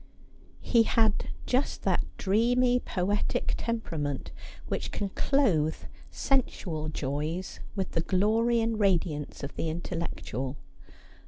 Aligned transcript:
He 0.61 0.81
had 0.81 1.29
just 1.45 1.83
that 1.83 2.03
dreamy 2.17 2.79
poetic 2.79 3.53
temperament 3.55 4.31
which 4.67 4.89
can 4.91 5.09
clothe 5.09 5.75
sensual 6.09 6.89
joys 6.89 7.59
with 7.75 7.91
the 7.91 8.01
glory 8.01 8.61
and 8.61 8.79
radiance 8.79 9.43
of 9.43 9.53
the 9.55 9.69
intellectual. 9.69 10.57